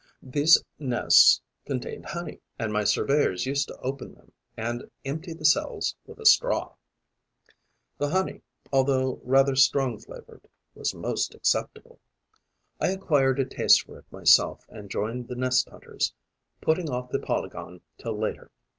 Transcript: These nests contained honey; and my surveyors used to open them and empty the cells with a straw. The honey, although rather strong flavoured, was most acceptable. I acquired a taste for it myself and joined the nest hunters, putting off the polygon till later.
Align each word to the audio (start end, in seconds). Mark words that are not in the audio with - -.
These 0.23 0.63
nests 0.79 1.43
contained 1.63 2.07
honey; 2.07 2.39
and 2.57 2.73
my 2.73 2.83
surveyors 2.83 3.45
used 3.45 3.67
to 3.67 3.77
open 3.81 4.15
them 4.15 4.31
and 4.57 4.89
empty 5.05 5.31
the 5.31 5.45
cells 5.45 5.95
with 6.07 6.19
a 6.19 6.25
straw. 6.25 6.73
The 7.99 8.09
honey, 8.09 8.41
although 8.73 9.21
rather 9.23 9.55
strong 9.55 9.99
flavoured, 9.99 10.47
was 10.73 10.95
most 10.95 11.35
acceptable. 11.35 11.99
I 12.79 12.87
acquired 12.87 13.39
a 13.41 13.45
taste 13.45 13.85
for 13.85 13.99
it 13.99 14.11
myself 14.11 14.65
and 14.69 14.89
joined 14.89 15.27
the 15.27 15.35
nest 15.35 15.69
hunters, 15.69 16.15
putting 16.61 16.89
off 16.89 17.11
the 17.11 17.19
polygon 17.19 17.81
till 17.99 18.17
later. 18.19 18.49